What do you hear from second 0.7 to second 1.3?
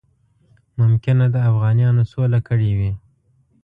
ممکنه